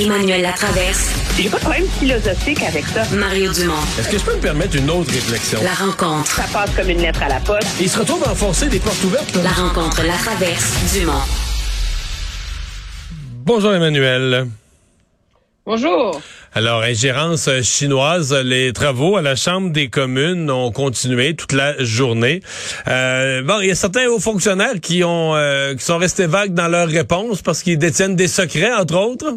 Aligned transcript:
Emmanuel 0.00 0.40
Latraverse. 0.40 1.10
J'ai 1.36 1.50
pas 1.50 1.58
de 1.58 1.62
problème 1.62 1.86
philosophique 1.98 2.62
avec 2.62 2.86
ça. 2.86 3.02
Mario 3.14 3.52
Dumont. 3.52 3.74
Est-ce 3.98 4.08
que 4.08 4.18
je 4.18 4.24
peux 4.24 4.34
me 4.34 4.40
permettre 4.40 4.76
une 4.76 4.88
autre 4.88 5.12
réflexion? 5.12 5.60
La 5.62 5.74
rencontre. 5.74 6.30
Ça 6.30 6.44
passe 6.50 6.70
comme 6.74 6.88
une 6.88 7.02
lettre 7.02 7.22
à 7.22 7.28
la 7.28 7.40
poste. 7.40 7.68
Il 7.80 7.88
se 7.88 7.98
retrouve 7.98 8.24
à 8.24 8.30
enfoncer 8.30 8.68
des 8.68 8.78
portes 8.78 9.02
ouvertes. 9.04 9.36
La 9.42 9.50
rencontre, 9.50 10.02
la 10.02 10.14
traverse, 10.14 10.72
Dumont. 10.94 11.20
Bonjour 13.44 13.74
Emmanuel. 13.74 14.46
Bonjour. 15.66 16.20
Alors, 16.54 16.82
ingérence 16.82 17.48
chinoise, 17.62 18.32
les 18.32 18.72
travaux 18.72 19.16
à 19.16 19.22
la 19.22 19.36
Chambre 19.36 19.70
des 19.70 19.88
communes 19.88 20.50
ont 20.50 20.72
continué 20.72 21.36
toute 21.36 21.52
la 21.52 21.74
journée. 21.84 22.40
Euh, 22.88 23.42
bon, 23.42 23.60
il 23.60 23.68
y 23.68 23.70
a 23.70 23.74
certains 23.74 24.08
hauts 24.08 24.18
fonctionnaires 24.18 24.80
qui 24.80 25.04
ont 25.04 25.36
euh, 25.36 25.74
qui 25.74 25.84
sont 25.84 25.98
restés 25.98 26.26
vagues 26.26 26.54
dans 26.54 26.68
leurs 26.68 26.88
réponses 26.88 27.42
parce 27.42 27.62
qu'ils 27.62 27.78
détiennent 27.78 28.16
des 28.16 28.28
secrets, 28.28 28.72
entre 28.72 28.96
autres. 28.96 29.36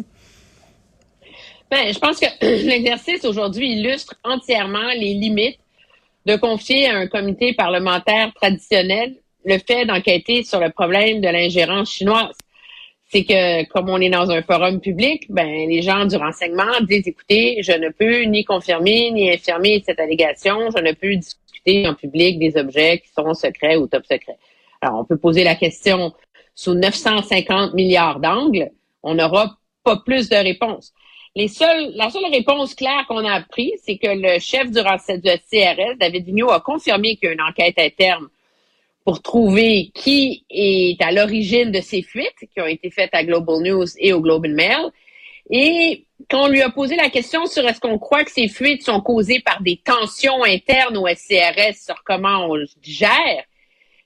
Ben, 1.74 1.92
je 1.92 1.98
pense 1.98 2.20
que 2.20 2.26
l'exercice 2.68 3.24
aujourd'hui 3.24 3.72
illustre 3.72 4.14
entièrement 4.22 4.92
les 4.96 5.12
limites 5.14 5.58
de 6.24 6.36
confier 6.36 6.86
à 6.86 6.94
un 6.94 7.08
comité 7.08 7.52
parlementaire 7.52 8.32
traditionnel 8.32 9.16
le 9.44 9.58
fait 9.58 9.84
d'enquêter 9.84 10.44
sur 10.44 10.60
le 10.60 10.70
problème 10.70 11.20
de 11.20 11.26
l'ingérence 11.26 11.90
chinoise 11.90 12.36
c'est 13.06 13.24
que 13.24 13.64
comme 13.70 13.90
on 13.90 14.00
est 14.00 14.08
dans 14.08 14.30
un 14.30 14.40
forum 14.42 14.80
public, 14.80 15.26
ben 15.30 15.68
les 15.68 15.82
gens 15.82 16.04
du 16.04 16.14
renseignement 16.14 16.80
disent 16.82 17.08
écoutez, 17.08 17.60
je 17.62 17.72
ne 17.72 17.88
peux 17.88 18.22
ni 18.22 18.44
confirmer 18.44 19.10
ni 19.10 19.32
infirmer 19.32 19.82
cette 19.84 19.98
allégation, 19.98 20.70
je 20.76 20.80
ne 20.80 20.92
peux 20.92 21.16
discuter 21.16 21.88
en 21.88 21.94
public 21.94 22.38
des 22.38 22.56
objets 22.56 23.00
qui 23.00 23.08
sont 23.12 23.34
secrets 23.34 23.76
ou 23.76 23.88
top 23.88 24.04
secrets. 24.06 24.38
Alors 24.80 25.00
on 25.00 25.04
peut 25.04 25.18
poser 25.18 25.42
la 25.42 25.56
question 25.56 26.12
sous 26.54 26.74
950 26.74 27.74
milliards 27.74 28.20
d'angles, 28.20 28.70
on 29.02 29.14
n'aura 29.14 29.58
pas 29.82 29.96
plus 29.96 30.28
de 30.28 30.36
réponses. 30.36 30.92
Les 31.36 31.48
la 31.94 32.10
seule 32.10 32.26
réponse 32.30 32.76
claire 32.76 33.06
qu'on 33.08 33.24
a 33.24 33.32
appris, 33.32 33.72
c'est 33.82 33.98
que 33.98 34.06
le 34.06 34.38
chef 34.38 34.70
du, 34.70 34.80
du 34.80 35.30
CRS, 35.50 35.98
David 35.98 36.26
Vigneault, 36.26 36.52
a 36.52 36.60
confirmé 36.60 37.16
qu'il 37.16 37.26
y 37.26 37.30
a 37.30 37.32
une 37.32 37.42
enquête 37.42 37.76
interne 37.76 38.28
pour 39.04 39.20
trouver 39.20 39.90
qui 39.94 40.44
est 40.48 41.02
à 41.02 41.10
l'origine 41.10 41.72
de 41.72 41.80
ces 41.80 42.02
fuites 42.02 42.48
qui 42.54 42.60
ont 42.60 42.66
été 42.66 42.88
faites 42.88 43.12
à 43.14 43.24
Global 43.24 43.62
News 43.62 43.86
et 43.98 44.12
au 44.12 44.20
Global 44.20 44.52
Mail. 44.52 44.90
Et 45.50 46.04
quand 46.30 46.44
on 46.44 46.48
lui 46.48 46.62
a 46.62 46.70
posé 46.70 46.94
la 46.94 47.10
question 47.10 47.46
sur 47.46 47.66
est-ce 47.66 47.80
qu'on 47.80 47.98
croit 47.98 48.24
que 48.24 48.30
ces 48.30 48.46
fuites 48.46 48.84
sont 48.84 49.00
causées 49.00 49.40
par 49.40 49.60
des 49.60 49.76
tensions 49.76 50.44
internes 50.44 50.96
au 50.96 51.08
SCRS 51.08 51.74
sur 51.84 52.02
comment 52.04 52.46
on 52.48 52.64
gère 52.80 53.42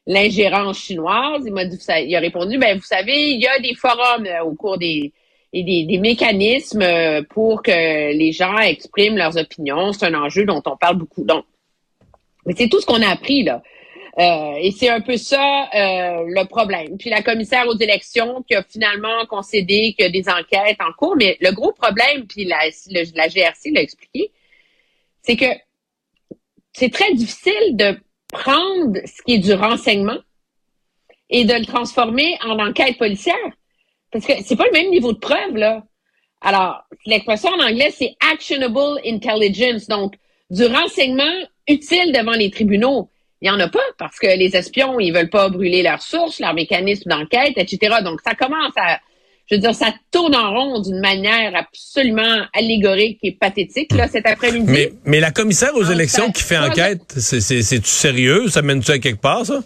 l'ingérence 0.06 0.78
chinoise, 0.78 1.42
il 1.44 1.52
m'a 1.52 1.66
dit, 1.66 1.78
il 2.06 2.16
a 2.16 2.20
répondu, 2.20 2.56
ben 2.56 2.78
vous 2.78 2.84
savez, 2.84 3.32
il 3.32 3.40
y 3.40 3.46
a 3.46 3.58
des 3.60 3.74
forums 3.74 4.26
euh, 4.26 4.42
au 4.42 4.54
cours 4.54 4.78
des, 4.78 5.12
des, 5.52 5.84
des, 5.84 5.98
mécanismes 5.98 6.82
euh, 6.82 7.22
pour 7.22 7.62
que 7.62 7.70
les 7.70 8.32
gens 8.32 8.58
expriment 8.58 9.16
leurs 9.16 9.36
opinions. 9.36 9.92
C'est 9.92 10.06
un 10.06 10.14
enjeu 10.14 10.44
dont 10.44 10.62
on 10.66 10.76
parle 10.76 10.96
beaucoup. 10.96 11.24
Donc, 11.24 11.44
mais 12.46 12.54
c'est 12.56 12.68
tout 12.68 12.80
ce 12.80 12.86
qu'on 12.86 13.02
a 13.02 13.08
appris 13.08 13.42
là. 13.42 13.62
Euh, 14.18 14.54
et 14.60 14.72
c'est 14.72 14.88
un 14.88 15.00
peu 15.00 15.16
ça 15.16 15.68
euh, 15.74 16.24
le 16.26 16.44
problème. 16.46 16.98
Puis 16.98 17.08
la 17.08 17.22
commissaire 17.22 17.68
aux 17.68 17.76
élections 17.78 18.42
qui 18.42 18.56
a 18.56 18.64
finalement 18.64 19.26
concédé 19.26 19.94
qu'il 19.96 20.04
y 20.04 20.08
a 20.08 20.10
des 20.10 20.28
enquêtes 20.28 20.80
en 20.80 20.92
cours, 20.92 21.14
mais 21.16 21.36
le 21.40 21.52
gros 21.52 21.72
problème, 21.72 22.26
puis 22.26 22.44
la, 22.44 22.58
la 23.14 23.28
GRC 23.28 23.70
l'a 23.70 23.82
expliqué, 23.82 24.32
c'est 25.22 25.36
que 25.36 25.46
c'est 26.72 26.92
très 26.92 27.12
difficile 27.14 27.76
de 27.76 27.96
prendre 28.32 28.98
ce 29.04 29.22
qui 29.22 29.34
est 29.34 29.38
du 29.38 29.52
renseignement 29.52 30.18
et 31.30 31.44
de 31.44 31.54
le 31.54 31.64
transformer 31.64 32.36
en 32.44 32.58
enquête 32.58 32.98
policière. 32.98 33.36
Parce 34.10 34.24
que 34.24 34.32
c'est 34.44 34.56
pas 34.56 34.64
le 34.66 34.72
même 34.72 34.90
niveau 34.90 35.12
de 35.12 35.18
preuve, 35.18 35.56
là. 35.56 35.82
Alors, 36.40 36.82
l'expression 37.04 37.50
en 37.50 37.60
anglais, 37.60 37.92
c'est 37.96 38.14
actionable 38.32 39.00
intelligence, 39.04 39.86
donc 39.86 40.14
du 40.50 40.64
renseignement 40.64 41.24
utile 41.66 42.12
devant 42.12 42.32
les 42.32 42.50
tribunaux. 42.50 43.10
Il 43.40 43.50
n'y 43.50 43.56
en 43.56 43.60
a 43.60 43.68
pas 43.68 43.78
parce 43.98 44.18
que 44.18 44.26
les 44.26 44.56
espions, 44.56 44.98
ils 44.98 45.12
veulent 45.12 45.30
pas 45.30 45.48
brûler 45.48 45.82
leurs 45.82 46.02
sources, 46.02 46.40
leurs 46.40 46.54
mécanismes 46.54 47.10
d'enquête, 47.10 47.54
etc. 47.56 47.96
Donc, 48.02 48.20
ça 48.24 48.34
commence 48.34 48.72
à, 48.76 48.98
je 49.50 49.56
veux 49.56 49.60
dire, 49.60 49.74
ça 49.74 49.92
tourne 50.10 50.34
en 50.34 50.50
rond 50.52 50.80
d'une 50.80 51.00
manière 51.00 51.54
absolument 51.54 52.46
allégorique 52.52 53.18
et 53.22 53.32
pathétique, 53.32 53.92
là, 53.92 54.08
cet 54.08 54.26
après-midi. 54.26 54.70
Mais, 54.70 54.92
mais 55.04 55.20
la 55.20 55.30
commissaire 55.30 55.74
aux 55.74 55.84
élections 55.84 56.32
qui 56.32 56.42
fait 56.42 56.58
enquête, 56.58 57.02
c'est-tu 57.16 57.88
sérieux? 57.88 58.48
Ça 58.48 58.62
mène-tu 58.62 58.90
à 58.90 58.98
quelque 58.98 59.20
part, 59.20 59.44
ça? 59.44 59.60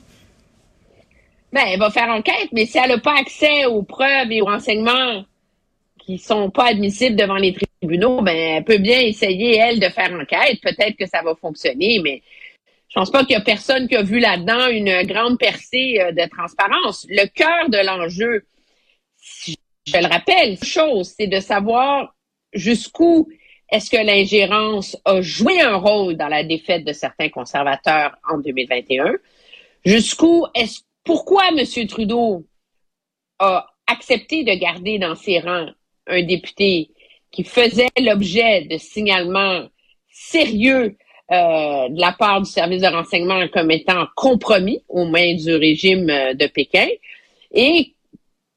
Ben, 1.53 1.65
elle 1.67 1.79
va 1.79 1.91
faire 1.91 2.09
enquête, 2.09 2.49
mais 2.53 2.65
si 2.65 2.79
elle 2.79 2.91
n'a 2.91 2.99
pas 2.99 3.19
accès 3.19 3.67
aux 3.67 3.83
preuves 3.83 4.33
et 4.33 4.41
aux 4.41 4.47
renseignements 4.47 5.25
qui 5.99 6.19
sont 6.19 6.51
pas 6.51 6.69
admissibles 6.69 7.15
devant 7.15 7.37
les 7.37 7.53
tribunaux, 7.53 8.23
ben, 8.23 8.37
elle 8.37 8.65
peut 8.65 8.79
bien 8.79 9.01
essayer, 9.01 9.57
elle, 9.57 9.79
de 9.79 9.89
faire 9.89 10.13
enquête. 10.13 10.61
Peut-être 10.63 10.97
que 10.97 11.07
ça 11.07 11.23
va 11.23 11.35
fonctionner, 11.35 12.01
mais 12.03 12.23
je 12.89 12.95
pense 12.95 13.11
pas 13.11 13.25
qu'il 13.25 13.33
y 13.33 13.37
a 13.37 13.43
personne 13.43 13.89
qui 13.89 13.97
a 13.97 14.03
vu 14.03 14.19
là-dedans 14.19 14.69
une 14.69 15.03
grande 15.05 15.39
percée 15.39 15.99
euh, 16.01 16.13
de 16.13 16.29
transparence. 16.29 17.07
Le 17.09 17.27
cœur 17.27 17.69
de 17.69 17.79
l'enjeu, 17.79 18.45
je 19.87 19.97
le 19.97 20.07
rappelle, 20.07 20.63
chose, 20.63 21.15
c'est 21.17 21.27
de 21.27 21.41
savoir 21.41 22.15
jusqu'où 22.53 23.29
est-ce 23.71 23.91
que 23.91 23.97
l'ingérence 23.97 24.99
a 25.07 25.23
joué 25.23 25.61
un 25.61 25.77
rôle 25.77 26.17
dans 26.17 26.29
la 26.29 26.45
défaite 26.45 26.85
de 26.85 26.93
certains 26.93 27.31
conservateurs 27.31 28.17
en 28.31 28.39
2021? 28.39 29.15
Jusqu'où 29.87 30.47
est-ce, 30.55 30.81
pourquoi 31.05 31.49
M. 31.49 31.87
Trudeau 31.87 32.47
a 33.39 33.67
accepté 33.87 34.45
de 34.45 34.53
garder 34.53 34.99
dans 34.99 35.15
ses 35.15 35.41
rangs 35.41 35.71
un 36.07 36.23
député 36.23 36.91
qui 37.31 37.45
faisait 37.45 37.89
l'objet 37.99 38.63
de 38.63 38.77
signalements 38.79 39.69
sérieux 40.11 40.97
euh, 41.31 41.89
de 41.89 42.01
la 42.01 42.13
part 42.13 42.43
du 42.43 42.51
service 42.51 42.83
de 42.83 42.89
renseignement 42.89 43.47
comme 43.49 43.71
étant 43.71 44.07
compromis 44.17 44.85
aux 44.89 45.07
mains 45.07 45.35
du 45.35 45.55
régime 45.55 46.11
euh, 46.11 46.35
de 46.35 46.47
Pékin? 46.47 46.89
Et 47.53 47.95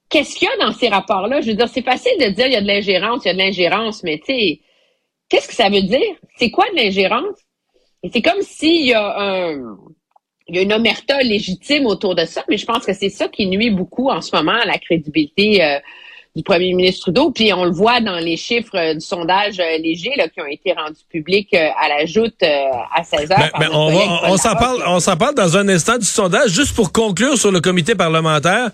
qu'est-ce 0.10 0.36
qu'il 0.36 0.48
y 0.48 0.52
a 0.52 0.66
dans 0.66 0.74
ces 0.74 0.90
rapports-là? 0.90 1.42
Je 1.42 1.52
veux 1.52 1.56
dire, 1.56 1.70
c'est 1.70 1.84
facile 1.84 2.18
de 2.20 2.30
dire 2.30 2.48
il 2.48 2.54
y 2.54 2.58
a 2.58 2.62
de 2.62 2.68
l'ingérence, 2.68 3.24
il 3.24 3.28
y 3.30 3.32
a 3.32 3.34
de 3.34 3.40
l'ingérence, 3.40 4.04
mais 4.04 4.18
tu 4.20 4.26
sais, 4.26 4.62
qu'est-ce 5.30 5.48
que 5.48 5.54
ça 5.54 5.70
veut 5.70 5.84
dire? 5.84 6.16
C'est 6.38 6.52
quoi 6.52 6.66
de 6.72 6.76
l'ingérence? 6.76 7.38
Et 8.04 8.10
c'est 8.12 8.22
comme 8.22 8.42
s'il 8.42 8.88
y 8.88 8.94
a 8.94 9.20
un, 9.20 9.78
il 10.48 10.56
y 10.56 10.60
a 10.60 10.62
une 10.62 10.74
omerta 10.74 11.22
légitime 11.24 11.86
autour 11.86 12.16
de 12.16 12.26
ça, 12.26 12.44
mais 12.50 12.58
je 12.58 12.66
pense 12.66 12.86
que 12.86 12.94
c'est 12.94 13.10
ça 13.10 13.28
qui 13.28 13.48
nuit 13.48 13.72
beaucoup 13.72 14.10
en 14.10 14.22
ce 14.22 14.36
moment 14.36 14.54
à 14.54 14.66
la 14.66 14.78
crédibilité 14.78 15.64
euh, 15.64 15.80
du 16.36 16.44
premier 16.44 16.74
ministre 16.74 17.06
Trudeau. 17.06 17.32
Puis 17.32 17.52
on 17.52 17.64
le 17.64 17.72
voit 17.72 18.00
dans 18.00 18.20
les 18.20 18.38
chiffres 18.38 18.78
euh, 18.78 18.94
du 18.94 19.00
sondage 19.00 19.60
euh, 19.60 19.78
léger 19.80 20.12
là, 20.18 20.28
qui 20.28 20.42
ont 20.42 20.46
été 20.46 20.74
rendus 20.74 21.02
publics 21.10 21.52
à 21.56 21.88
la 21.90 22.06
joute 22.06 22.44
à 22.44 23.04
16 23.04 23.32
heures. 23.32 23.38
Ben, 23.40 23.50
ben, 23.60 23.70
on, 23.74 23.90
on 24.26 24.38
s'en 24.38 24.56
parle, 24.56 24.84
on 24.86 25.00
s'en 25.00 25.18
parle 25.18 25.34
dans 25.34 25.58
un 25.58 25.68
instant 25.68 25.98
du 25.98 26.06
sondage. 26.06 26.52
Juste 26.52 26.76
pour 26.76 26.92
conclure 26.92 27.38
sur 27.38 27.52
le 27.52 27.60
comité 27.60 27.96
parlementaire, 27.96 28.70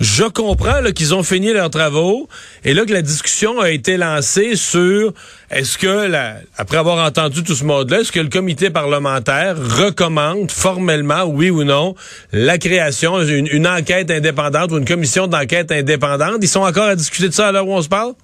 je 0.00 0.24
comprends 0.24 0.82
qu'ils 0.92 1.14
ont 1.14 1.22
fini 1.22 1.52
leurs 1.52 1.70
travaux 1.70 2.28
et 2.64 2.74
là 2.74 2.84
que 2.84 2.92
la 2.92 3.02
discussion 3.02 3.60
a 3.60 3.70
été 3.70 3.96
lancée 3.96 4.56
sur 4.56 5.12
est-ce 5.52 5.76
que, 5.76 6.06
la, 6.06 6.36
après 6.56 6.78
avoir 6.78 7.06
entendu 7.06 7.44
tout 7.44 7.54
ce 7.54 7.64
monde-là, 7.64 8.00
est-ce 8.00 8.12
que 8.12 8.20
le 8.20 8.28
comité 8.28 8.70
parlementaire 8.70 9.56
recommande 9.56 10.50
formellement, 10.50 11.24
oui 11.24 11.50
ou 11.50 11.64
non, 11.64 11.94
la 12.32 12.58
création 12.58 13.22
d'une 13.22 13.66
enquête 13.66 14.10
indépendante 14.10 14.72
ou 14.72 14.78
une 14.78 14.86
commission 14.86 15.26
d'enquête 15.26 15.70
indépendante? 15.70 16.38
Ils 16.40 16.48
sont 16.48 16.62
encore 16.62 16.86
à 16.86 16.96
discuter 16.96 17.28
de 17.28 17.34
ça 17.34 17.48
à 17.48 17.52
l'heure 17.52 17.68
où 17.68 17.72
on 17.74 17.82
se 17.82 17.88
parle? 17.88 18.14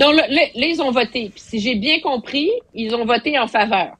Non, 0.00 0.10
là, 0.10 0.26
ils 0.54 0.82
ont 0.82 0.90
voté. 0.90 1.30
si 1.36 1.60
j'ai 1.60 1.76
bien 1.76 2.00
compris, 2.00 2.50
ils 2.74 2.94
ont 2.94 3.06
voté 3.06 3.38
en 3.38 3.46
faveur. 3.46 3.96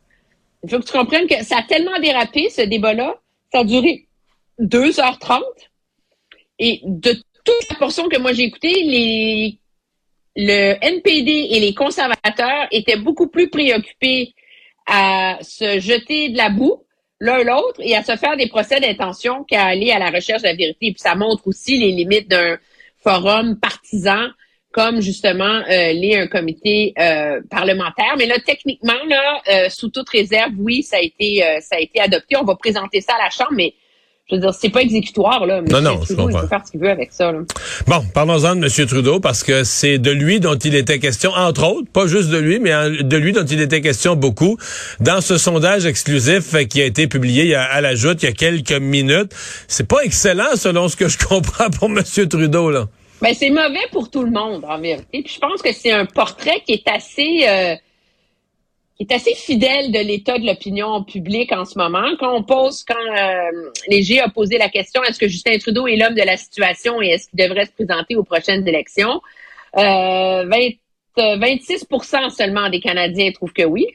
Il 0.65 0.71
faut 0.71 0.81
que 0.81 0.85
tu 0.85 0.93
comprennes 0.93 1.29
que 1.29 1.45
ça 1.45 1.59
a 1.59 1.63
tellement 1.63 1.99
dérapé, 2.01 2.51
ce 2.51 2.63
débat-là. 2.63 3.15
Ça 3.53 3.61
a 3.61 3.65
duré 3.65 4.07
2h30. 4.61 5.41
Et 6.59 6.81
de 6.85 7.13
toute 7.13 7.71
la 7.71 7.77
portion 7.77 8.09
que 8.09 8.19
moi 8.19 8.33
j'ai 8.33 8.45
écoutée, 8.45 8.83
les 8.83 9.59
le 10.37 10.77
NPD 10.83 11.49
et 11.51 11.61
les 11.61 11.75
conservateurs 11.75 12.69
étaient 12.71 12.99
beaucoup 12.99 13.29
plus 13.29 13.49
préoccupés 13.49 14.35
à 14.87 15.39
se 15.41 15.81
jeter 15.81 16.29
de 16.29 16.37
la 16.37 16.51
boue 16.51 16.83
l'un 17.19 17.43
l'autre 17.43 17.81
et 17.81 17.97
à 17.97 18.03
se 18.03 18.15
faire 18.17 18.37
des 18.37 18.49
procès 18.49 18.79
d'intention 18.79 19.45
qu'à 19.45 19.65
aller 19.65 19.91
à 19.91 19.99
la 19.99 20.11
recherche 20.11 20.43
de 20.43 20.49
la 20.49 20.55
vérité. 20.55 20.93
Puis 20.93 20.99
ça 20.99 21.15
montre 21.15 21.47
aussi 21.47 21.79
les 21.79 21.91
limites 21.91 22.29
d'un 22.29 22.59
forum 23.03 23.59
partisan 23.59 24.29
comme 24.73 25.01
justement 25.01 25.63
euh, 25.71 25.93
l'est 25.95 26.19
un 26.19 26.27
comité 26.27 26.93
euh, 26.99 27.41
parlementaire. 27.51 28.15
Mais 28.19 28.27
là, 28.27 28.39
techniquement, 28.39 28.93
là, 29.09 29.41
euh, 29.49 29.69
sous 29.71 29.89
toute 29.89 30.11
réserve, 30.11 30.53
oui, 30.59 30.83
ça 30.83 30.99
a 30.99 31.01
été 31.01 31.43
ça 31.61 31.77
a 31.77 31.81
été 31.81 31.99
adopté. 31.99 32.37
On 32.37 32.45
va 32.45 32.57
présenter 32.57 33.01
ça 33.01 33.15
à 33.15 33.25
la 33.25 33.31
Chambre, 33.31 33.53
mais 33.53 33.73
je 34.29 34.35
veux 34.35 34.41
dire, 34.41 34.53
c'est 34.55 34.71
pas 34.71 34.83
exécutoire, 34.83 35.47
là. 35.47 35.63
non, 35.63 35.81
non, 35.81 36.01
Trudeau, 36.01 36.29
il 36.29 36.37
peut 36.37 36.49
faire 36.49 36.63
ce 36.67 36.73
qu'il 36.73 36.81
veut 36.81 36.91
avec 36.91 37.13
ça, 37.13 37.31
là. 37.31 37.39
Bon, 37.87 38.03
parlons-en 38.13 38.57
de 38.57 38.65
M. 38.65 38.87
Trudeau, 38.89 39.21
parce 39.21 39.45
que 39.45 39.63
c'est 39.63 39.99
de 39.99 40.11
lui 40.11 40.41
dont 40.41 40.57
il 40.57 40.75
était 40.75 40.99
question, 40.99 41.31
entre 41.31 41.65
autres, 41.65 41.89
pas 41.93 42.09
juste 42.09 42.31
de 42.31 42.39
lui, 42.39 42.59
mais 42.59 42.73
de 43.03 43.17
lui 43.17 43.33
dont 43.33 43.45
il 43.45 43.61
était 43.61 43.81
question 43.81 44.17
beaucoup, 44.17 44.59
dans 44.99 45.21
ce 45.21 45.39
sondage 45.39 45.87
exclusif 45.87 46.57
qui 46.67 46.83
a 46.83 46.87
été 46.87 47.07
publié 47.07 47.55
à 47.55 47.81
la 47.81 47.95
joute 47.95 48.25
il 48.25 48.27
y 48.27 48.29
a 48.29 48.33
quelques 48.33 48.73
minutes. 48.73 49.33
C'est 49.69 49.87
pas 49.87 50.01
excellent, 50.03 50.57
selon 50.57 50.89
ce 50.89 50.97
que 50.97 51.09
je 51.09 51.19
comprends 51.29 51.71
pour 51.71 51.89
M. 51.89 52.03
Trudeau, 52.29 52.71
là. 52.71 52.87
Ben, 53.23 53.33
c'est 53.33 53.51
mauvais 53.51 53.87
pour 53.93 54.11
tout 54.11 54.25
le 54.25 54.31
monde, 54.31 54.65
en 54.69 54.79
vérité. 54.79 55.23
Puis 55.23 55.35
je 55.35 55.39
pense 55.39 55.63
que 55.63 55.73
c'est 55.73 55.93
un 55.93 56.05
portrait 56.05 56.63
qui 56.67 56.73
est 56.73 56.89
assez 56.89 57.47
euh, 57.49 57.77
qui 58.97 59.07
est 59.09 59.15
assez 59.15 59.35
fidèle 59.35 59.93
de 59.93 59.99
l'état 59.99 60.39
de 60.39 60.47
l'opinion 60.47 61.05
publique 61.05 61.53
en 61.53 61.65
ce 61.65 61.79
moment. 61.79 62.09
Quand 62.19 62.35
on 62.35 62.43
pose, 62.43 62.83
quand 62.85 62.95
euh, 62.95 63.71
Léger 63.89 64.21
a 64.21 64.29
posé 64.29 64.57
la 64.57 64.71
question 64.71 65.03
est-ce 65.05 65.19
que 65.19 65.29
Justin 65.29 65.59
Trudeau 65.59 65.87
est 65.87 65.97
l'homme 65.97 66.15
de 66.15 66.23
la 66.23 66.37
situation 66.37 67.03
et 67.03 67.09
est-ce 67.09 67.29
qu'il 67.29 67.39
devrait 67.39 67.67
se 67.67 67.73
présenter 67.73 68.17
aux 68.17 68.25
prochaines 68.25 68.67
élections, 68.67 69.21
euh, 69.77 70.45
26% 71.17 72.31
seulement 72.31 72.71
des 72.71 72.81
Canadiens 72.81 73.31
trouvent 73.33 73.53
que 73.53 73.65
oui 73.65 73.87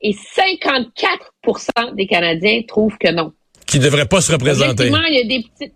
et 0.00 0.12
54% 0.12 1.94
des 1.94 2.06
Canadiens 2.06 2.62
trouvent 2.66 2.98
que 2.98 3.10
non. 3.10 3.32
Qui 3.66 3.78
ne 3.78 3.84
devrait 3.84 4.06
pas 4.06 4.20
se 4.20 4.32
représenter. 4.32 4.86
Il 4.86 5.14
y 5.14 5.20
a 5.20 5.24
des 5.24 5.42
petites 5.42 5.74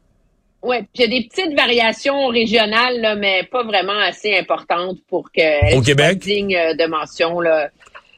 Ouais, 0.62 0.84
il 0.96 1.00
y 1.00 1.04
a 1.04 1.06
des 1.06 1.28
petites 1.28 1.54
variations 1.54 2.26
régionales, 2.26 3.00
là, 3.00 3.14
mais 3.14 3.44
pas 3.44 3.62
vraiment 3.62 4.00
assez 4.00 4.37
importantes 4.37 4.99
pour 5.08 5.31
que 5.31 5.76
au 5.76 5.81
Québec? 5.81 6.19
digne 6.19 6.56
euh, 6.56 6.75
de 6.75 6.87
mention. 6.87 7.38
Là. 7.38 7.70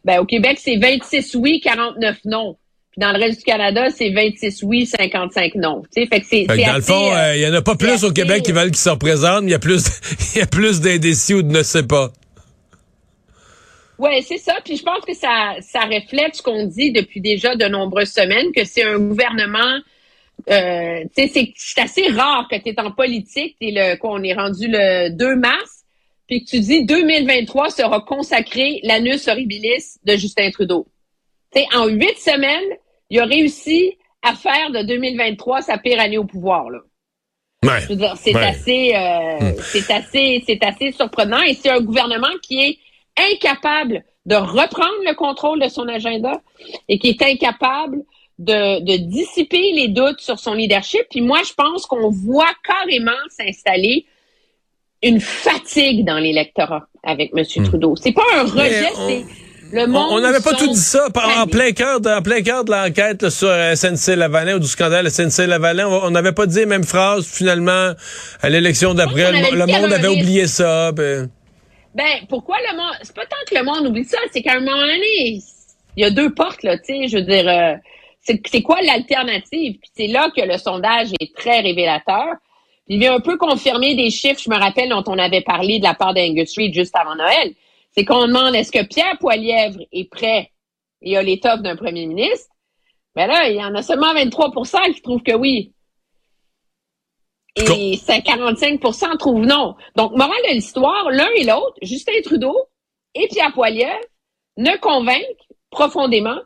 Ben, 0.04 0.20
au 0.20 0.24
Québec, 0.24 0.58
c'est 0.60 0.76
26 0.76 1.34
oui, 1.36 1.60
49 1.60 2.18
non. 2.24 2.56
Puis 2.90 3.00
dans 3.00 3.12
le 3.12 3.18
reste 3.18 3.40
du 3.40 3.44
Canada, 3.44 3.88
c'est 3.90 4.10
26 4.10 4.62
oui, 4.62 4.86
55 4.86 5.54
non. 5.56 5.82
fait 5.94 6.06
que 6.06 6.26
c'est, 6.28 6.44
dans 6.44 6.76
le 6.76 6.82
fond, 6.82 7.14
euh, 7.14 7.36
il 7.36 7.42
y 7.42 7.46
en 7.46 7.54
a 7.54 7.62
pas 7.62 7.76
plus 7.76 8.04
au 8.04 8.12
Québec 8.12 8.42
qui 8.42 8.52
veulent 8.52 8.70
qu'ils 8.70 8.78
se 8.78 8.88
représentent, 8.88 9.42
mais 9.42 9.50
il 9.50 9.52
y 9.52 9.54
a 9.54 9.58
plus, 9.58 9.84
il 10.34 10.38
y 10.38 10.42
a 10.42 10.46
plus 10.46 10.80
d'indécis 10.80 11.34
ou 11.34 11.42
de 11.42 11.50
ne 11.50 11.62
sais 11.62 11.82
pas. 11.82 12.10
Oui, 13.98 14.22
c'est 14.22 14.38
ça. 14.38 14.54
Puis 14.64 14.76
je 14.76 14.82
pense 14.84 15.04
que 15.04 15.14
ça, 15.14 15.56
ça 15.60 15.80
reflète 15.80 16.36
ce 16.36 16.42
qu'on 16.42 16.64
dit 16.66 16.92
depuis 16.92 17.20
déjà 17.20 17.56
de 17.56 17.66
nombreuses 17.66 18.12
semaines, 18.12 18.52
que 18.54 18.64
c'est 18.64 18.84
un 18.84 18.98
gouvernement 18.98 19.80
euh, 20.50 21.04
c'est 21.14 21.52
assez 21.78 22.08
rare 22.08 22.46
que 22.50 22.56
tu 22.56 22.68
es 22.70 22.80
en 22.80 22.90
politique, 22.90 23.56
et 23.60 23.72
le, 23.72 23.96
qu'on 23.96 24.22
est 24.22 24.34
rendu 24.34 24.66
le 24.68 25.10
2 25.10 25.36
mars, 25.36 25.77
puis 26.28 26.44
que 26.44 26.50
tu 26.50 26.60
dis 26.60 26.84
2023 26.84 27.70
sera 27.70 28.00
consacré 28.02 28.80
l'anus 28.84 29.26
horribilis 29.26 29.98
de 30.04 30.14
Justin 30.16 30.50
Trudeau. 30.50 30.86
sais, 31.52 31.66
en 31.74 31.86
huit 31.86 32.18
semaines, 32.18 32.76
il 33.10 33.18
a 33.18 33.24
réussi 33.24 33.96
à 34.22 34.34
faire 34.34 34.70
de 34.70 34.82
2023 34.82 35.62
sa 35.62 35.78
pire 35.78 36.00
année 36.00 36.18
au 36.18 36.24
pouvoir. 36.24 36.70
Là. 36.70 36.78
Ouais, 37.64 37.80
c'est 38.16 38.36
assez, 38.36 38.94
euh, 38.94 39.40
hmm. 39.40 39.54
c'est 39.62 39.90
assez, 39.90 40.44
c'est 40.46 40.62
assez 40.62 40.92
surprenant. 40.92 41.42
Et 41.42 41.54
c'est 41.54 41.70
un 41.70 41.80
gouvernement 41.80 42.28
qui 42.42 42.60
est 42.60 42.78
incapable 43.32 44.04
de 44.26 44.36
reprendre 44.36 45.02
le 45.06 45.14
contrôle 45.14 45.60
de 45.60 45.68
son 45.68 45.88
agenda 45.88 46.42
et 46.88 46.98
qui 46.98 47.08
est 47.08 47.22
incapable 47.22 48.04
de, 48.38 48.96
dissiper 48.98 49.72
les 49.72 49.88
doutes 49.88 50.20
sur 50.20 50.38
son 50.38 50.54
leadership. 50.54 51.02
Puis 51.10 51.22
moi, 51.22 51.40
je 51.44 51.54
pense 51.54 51.86
qu'on 51.86 52.10
voit 52.10 52.52
carrément 52.62 53.10
s'installer 53.30 54.06
une 55.02 55.20
fatigue 55.20 56.04
dans 56.04 56.18
l'électorat 56.18 56.86
avec 57.04 57.30
M. 57.36 57.44
Hmm. 57.56 57.64
Trudeau. 57.64 57.96
C'est 57.96 58.12
pas 58.12 58.22
un 58.36 58.42
rejet, 58.44 58.90
c'est 59.06 59.24
le 59.72 59.86
monde. 59.86 60.08
On 60.10 60.20
n'avait 60.20 60.40
pas 60.40 60.54
tout 60.54 60.68
dit 60.68 60.78
ça 60.78 61.08
en 61.14 61.46
plein 61.46 61.72
cœur 61.72 62.00
de, 62.00 62.08
en 62.08 62.22
plein 62.22 62.42
cœur 62.42 62.64
de 62.64 62.72
l'enquête 62.72 63.28
sur 63.28 63.48
SNC 63.48 64.16
Lavalin 64.16 64.56
ou 64.56 64.58
du 64.58 64.66
scandale 64.66 65.10
SNC 65.10 65.46
Lavalin. 65.46 65.86
On 65.86 66.10
n'avait 66.10 66.32
pas 66.32 66.46
dit 66.46 66.60
les 66.60 66.66
mêmes 66.66 66.84
phrases 66.84 67.26
finalement 67.26 67.92
à 68.40 68.48
l'élection 68.48 68.94
d'après. 68.94 69.30
Le, 69.32 69.66
monde 69.66 69.92
avait 69.92 70.08
oublié 70.08 70.46
ça. 70.46 70.92
Ben. 70.92 71.30
ben, 71.94 72.04
pourquoi 72.28 72.56
le 72.70 72.76
monde 72.76 72.94
C'est 73.02 73.14
pas 73.14 73.26
tant 73.26 73.36
que 73.48 73.54
le 73.54 73.64
monde 73.64 73.86
oublie 73.86 74.04
ça, 74.04 74.18
c'est 74.32 74.42
qu'à 74.42 74.54
un 74.54 74.60
moment 74.60 74.80
donné, 74.80 75.42
il 75.96 76.02
y 76.02 76.04
a 76.04 76.10
deux 76.10 76.32
portes 76.32 76.62
là. 76.62 76.78
Tu 76.78 77.02
sais, 77.02 77.08
je 77.08 77.18
veux 77.18 77.24
dire. 77.24 77.48
Euh, 77.48 77.76
c'est 78.20 78.62
quoi 78.62 78.76
l'alternative? 78.82 79.78
Puis 79.80 79.90
c'est 79.96 80.06
là 80.08 80.28
que 80.36 80.42
le 80.42 80.58
sondage 80.58 81.08
est 81.18 81.34
très 81.34 81.60
révélateur. 81.60 82.34
Il 82.88 82.98
vient 82.98 83.14
un 83.14 83.20
peu 83.20 83.36
confirmer 83.36 83.94
des 83.94 84.10
chiffres, 84.10 84.40
je 84.42 84.50
me 84.50 84.56
rappelle, 84.56 84.88
dont 84.88 85.04
on 85.06 85.18
avait 85.18 85.42
parlé 85.42 85.78
de 85.78 85.84
la 85.84 85.94
part 85.94 86.14
d'Angus 86.14 86.56
Reid 86.56 86.72
juste 86.72 86.96
avant 86.96 87.14
Noël. 87.14 87.54
C'est 87.92 88.04
qu'on 88.04 88.26
demande 88.26 88.54
est-ce 88.54 88.72
que 88.72 88.84
Pierre 88.84 89.18
Poilièvre 89.18 89.80
est 89.92 90.10
prêt 90.10 90.52
et 91.02 91.16
a 91.16 91.22
l'étoffe 91.22 91.60
d'un 91.60 91.76
premier 91.76 92.06
ministre? 92.06 92.48
Mais 93.14 93.26
ben 93.26 93.32
là, 93.32 93.48
il 93.48 93.56
y 93.56 93.64
en 93.64 93.74
a 93.74 93.82
seulement 93.82 94.14
23% 94.14 94.94
qui 94.94 95.02
trouvent 95.02 95.22
que 95.22 95.34
oui. 95.34 95.72
Et 97.56 97.96
45% 97.96 99.16
trouvent 99.18 99.44
non. 99.44 99.74
Donc, 99.96 100.12
morale 100.12 100.38
de 100.48 100.54
l'histoire, 100.54 101.10
l'un 101.10 101.28
et 101.36 101.44
l'autre, 101.44 101.74
Justin 101.82 102.20
Trudeau 102.22 102.56
et 103.14 103.26
Pierre 103.28 103.52
Poilievre, 103.52 103.98
ne 104.56 104.76
convainquent 104.78 105.48
profondément 105.70 106.38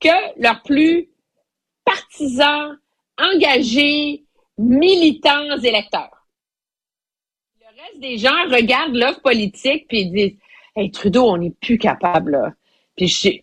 que 0.00 0.40
leur 0.40 0.62
plus 0.62 1.10
partisans, 1.84 2.78
engagés, 3.18 4.24
militants 4.58 5.58
électeurs. 5.62 6.26
Le 7.60 7.66
reste 7.82 8.00
des 8.00 8.18
gens 8.18 8.48
regardent 8.50 8.94
l'offre 8.94 9.20
politique 9.20 9.86
puis 9.88 10.06
disent 10.06 10.36
Hey, 10.74 10.90
Trudeau, 10.90 11.24
on 11.30 11.36
n'est 11.36 11.54
plus 11.60 11.78
capable. 11.78 12.54
Puis 12.96 13.42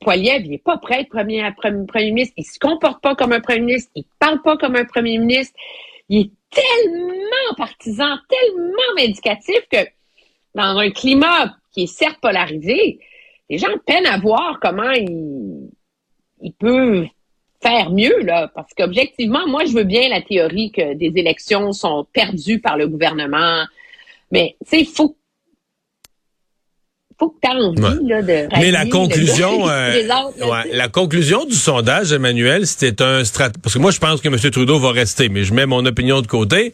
Poiliev, 0.00 0.44
il 0.44 0.50
n'est 0.50 0.58
pas 0.58 0.78
prêt 0.78 0.96
à 0.96 1.00
être 1.00 1.08
premier, 1.08 2.10
ministre. 2.10 2.34
Il 2.36 2.44
se 2.44 2.58
comporte 2.58 3.02
pas 3.02 3.14
comme 3.14 3.32
un 3.32 3.40
premier 3.40 3.60
ministre. 3.60 3.90
Il 3.94 4.04
parle 4.18 4.40
pas 4.42 4.56
comme 4.56 4.76
un 4.76 4.84
premier 4.84 5.18
ministre. 5.18 5.54
Il 6.08 6.20
est 6.20 6.30
tellement 6.50 7.54
partisan, 7.56 8.16
tellement 8.28 8.94
vindicatif 8.96 9.60
que 9.70 9.86
dans 10.54 10.78
un 10.78 10.90
climat 10.90 11.56
qui 11.72 11.84
est 11.84 11.86
certes 11.86 12.20
polarisé, 12.20 13.00
les 13.50 13.58
gens 13.58 13.76
peinent 13.86 14.06
à 14.06 14.18
voir 14.18 14.58
comment 14.60 14.90
il, 14.90 15.70
il 16.40 16.52
peut 16.52 17.06
faire 17.64 17.90
mieux, 17.90 18.20
là, 18.20 18.50
parce 18.54 18.72
qu'objectivement, 18.74 19.46
moi, 19.46 19.64
je 19.64 19.72
veux 19.72 19.84
bien 19.84 20.08
la 20.08 20.20
théorie 20.20 20.70
que 20.70 20.94
des 20.94 21.12
élections 21.16 21.72
sont 21.72 22.06
perdues 22.12 22.60
par 22.60 22.76
le 22.76 22.88
gouvernement, 22.88 23.64
mais, 24.30 24.56
tu 24.64 24.70
sais, 24.70 24.80
il 24.80 24.86
faut 24.86 25.16
faut 27.18 27.30
que 27.30 27.36
tu 27.42 27.50
envie 27.50 28.08
là, 28.08 28.22
de 28.22 28.48
Mais 28.58 28.70
la 28.70 28.86
conclusion, 28.86 29.68
euh, 29.68 29.92
ouais, 29.92 30.70
la 30.72 30.88
conclusion 30.88 31.44
du 31.44 31.54
sondage, 31.54 32.12
Emmanuel, 32.12 32.66
c'était 32.66 33.02
un 33.02 33.24
stratège. 33.24 33.60
Parce 33.62 33.74
que 33.74 33.78
moi, 33.78 33.90
je 33.90 33.98
pense 33.98 34.20
que 34.20 34.28
M. 34.28 34.36
Trudeau 34.50 34.78
va 34.78 34.90
rester, 34.90 35.28
mais 35.28 35.44
je 35.44 35.54
mets 35.54 35.66
mon 35.66 35.84
opinion 35.86 36.20
de 36.22 36.26
côté. 36.26 36.72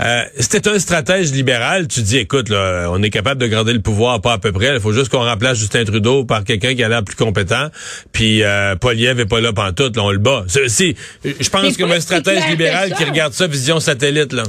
Euh, 0.00 0.22
c'était 0.38 0.68
un 0.68 0.78
stratège 0.78 1.32
libéral. 1.32 1.88
Tu 1.88 2.02
dis, 2.02 2.18
écoute, 2.18 2.48
là, 2.48 2.88
on 2.90 3.02
est 3.02 3.10
capable 3.10 3.40
de 3.40 3.46
garder 3.46 3.72
le 3.72 3.80
pouvoir, 3.80 4.20
pas 4.20 4.34
à 4.34 4.38
peu 4.38 4.52
près. 4.52 4.74
Il 4.74 4.80
faut 4.80 4.92
juste 4.92 5.10
qu'on 5.10 5.24
remplace 5.24 5.58
Justin 5.58 5.84
Trudeau 5.84 6.24
par 6.24 6.44
quelqu'un 6.44 6.74
qui 6.74 6.82
a 6.82 6.88
l'air 6.88 7.04
plus 7.04 7.16
compétent. 7.16 7.68
Puis 8.12 8.42
euh, 8.42 8.76
Poliev 8.76 9.18
est 9.20 9.26
pas 9.26 9.40
là 9.40 9.52
pantoute, 9.52 9.96
là, 9.96 10.04
on 10.04 10.10
le 10.10 10.18
bat. 10.18 10.44
Si, 10.66 10.96
je 11.24 11.48
pense 11.50 11.76
que 11.76 11.82
un 11.92 12.00
stratège 12.00 12.48
libéral 12.48 12.94
qui 12.94 13.04
regarde 13.04 13.34
ça, 13.34 13.46
vision 13.46 13.80
satellite, 13.80 14.32
là. 14.32 14.44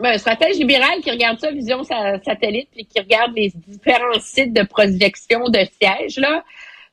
Ben, 0.00 0.14
un 0.14 0.18
stratège 0.18 0.58
libéral 0.58 1.00
qui 1.02 1.10
regarde 1.10 1.38
ça, 1.38 1.50
vision 1.50 1.82
satellite, 1.84 2.68
puis 2.72 2.84
qui 2.84 2.98
regarde 3.00 3.32
les 3.36 3.52
différents 3.54 4.20
sites 4.20 4.52
de 4.52 4.64
projection 4.64 5.48
de 5.48 5.60
sièges, 5.80 6.18
là. 6.18 6.42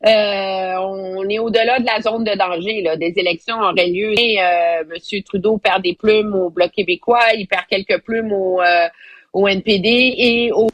Euh, 0.05 0.75
on 0.79 1.29
est 1.29 1.37
au-delà 1.37 1.79
de 1.79 1.85
la 1.85 2.01
zone 2.01 2.23
de 2.23 2.35
danger. 2.35 2.81
Là. 2.81 2.97
Des 2.97 3.13
élections 3.17 3.59
auraient 3.59 3.87
lieu. 3.87 4.19
Et, 4.19 4.41
euh, 4.41 4.83
M. 4.89 5.23
Trudeau 5.23 5.57
perd 5.57 5.83
des 5.83 5.93
plumes 5.93 6.33
au 6.33 6.49
Bloc 6.49 6.71
québécois, 6.71 7.33
il 7.37 7.47
perd 7.47 7.65
quelques 7.69 8.01
plumes 8.03 8.31
au, 8.31 8.61
euh, 8.61 8.87
au 9.33 9.47
NPD 9.47 10.15
et 10.17 10.51
au, 10.51 10.67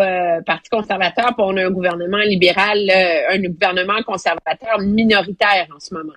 euh, 0.00 0.40
Parti 0.46 0.70
conservateur. 0.70 1.26
Puis 1.34 1.44
on 1.44 1.56
a 1.56 1.66
un 1.66 1.70
gouvernement 1.70 2.18
libéral, 2.18 2.90
un 3.30 3.38
gouvernement 3.40 4.02
conservateur 4.04 4.78
minoritaire 4.80 5.66
en 5.74 5.80
ce 5.80 5.94
moment. 5.94 6.14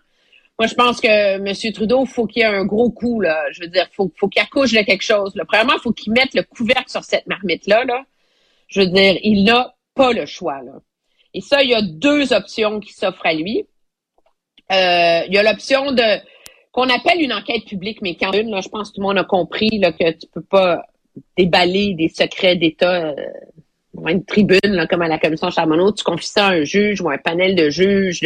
Moi, 0.61 0.67
je 0.67 0.75
pense 0.75 1.01
que 1.01 1.07
M. 1.07 1.73
Trudeau, 1.73 2.05
faut 2.05 2.27
qu'il 2.27 2.43
y 2.43 2.45
ait 2.45 2.47
un 2.47 2.65
gros 2.65 2.91
coup, 2.91 3.19
là. 3.19 3.45
Je 3.51 3.61
veux 3.61 3.67
dire, 3.67 3.87
faut, 3.93 4.11
faut 4.15 4.27
qu'il 4.27 4.43
accouche 4.43 4.71
de 4.73 4.81
quelque 4.81 5.01
chose. 5.01 5.35
Là. 5.35 5.43
Premièrement, 5.43 5.79
faut 5.81 5.91
qu'il 5.91 6.13
mette 6.13 6.35
le 6.35 6.43
couvercle 6.43 6.87
sur 6.87 7.03
cette 7.03 7.25
marmite-là. 7.25 7.83
Là. 7.83 8.05
Je 8.67 8.81
veux 8.81 8.85
dire, 8.85 9.17
il 9.23 9.43
n'a 9.43 9.73
pas 9.95 10.13
le 10.13 10.27
choix. 10.27 10.61
Et 11.33 11.41
ça, 11.41 11.63
il 11.63 11.71
y 11.71 11.73
a 11.73 11.81
deux 11.81 12.31
options 12.31 12.79
qui 12.79 12.93
s'offrent 12.93 13.25
à 13.25 13.33
lui. 13.33 13.65
Euh, 14.71 15.21
il 15.27 15.33
y 15.33 15.37
a 15.39 15.41
l'option 15.41 15.93
de 15.93 16.19
qu'on 16.71 16.89
appelle 16.89 17.19
une 17.19 17.33
enquête 17.33 17.65
publique, 17.65 18.03
mais 18.03 18.13
quand 18.13 18.31
une, 18.31 18.51
là, 18.51 18.61
je 18.61 18.69
pense 18.69 18.91
que 18.91 18.95
tout 18.97 19.01
le 19.01 19.07
monde 19.07 19.17
a 19.17 19.23
compris 19.23 19.79
là, 19.79 19.91
que 19.91 20.11
tu 20.11 20.27
peux 20.31 20.43
pas 20.43 20.85
déballer 21.35 21.95
des 21.95 22.07
secrets 22.07 22.55
d'État 22.55 23.07
euh, 23.07 23.15
une 24.07 24.23
tribune, 24.25 24.59
là, 24.63 24.85
comme 24.85 25.01
à 25.01 25.07
la 25.07 25.17
commission 25.17 25.49
Charbonneau, 25.49 25.91
tu 25.91 26.03
confies 26.03 26.27
ça 26.27 26.49
à 26.49 26.51
un 26.51 26.63
juge 26.65 27.01
ou 27.01 27.09
un 27.09 27.17
panel 27.17 27.55
de 27.55 27.71
juges, 27.71 28.21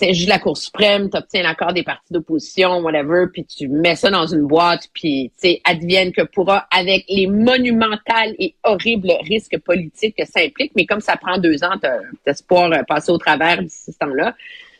juge 0.00 0.24
de 0.24 0.30
la 0.30 0.38
Cour 0.38 0.56
suprême, 0.56 1.10
tu 1.10 1.16
obtiens 1.16 1.42
l'accord 1.42 1.72
des 1.72 1.82
partis 1.82 2.12
d'opposition, 2.12 2.78
whatever, 2.80 3.26
puis 3.32 3.44
tu 3.44 3.68
mets 3.68 3.96
ça 3.96 4.10
dans 4.10 4.26
une 4.26 4.46
boîte, 4.46 4.88
puis 4.92 5.32
tu 5.40 5.48
sais, 5.48 5.60
advienne 5.64 6.12
que 6.12 6.22
pourra, 6.22 6.66
avec 6.70 7.04
les 7.08 7.26
monumentales 7.26 8.34
et 8.38 8.54
horribles 8.62 9.12
risques 9.22 9.58
politiques 9.58 10.16
que 10.16 10.24
ça 10.24 10.40
implique, 10.40 10.72
mais 10.76 10.86
comme 10.86 11.00
ça 11.00 11.16
prend 11.16 11.38
deux 11.38 11.64
ans, 11.64 11.76
t'as 11.80 11.98
espoir 12.26 12.70
de 12.70 12.84
passer 12.86 13.10
au 13.10 13.18
travers 13.18 13.62
de 13.62 13.68
ce 13.68 13.90
temps-là. 13.98 14.34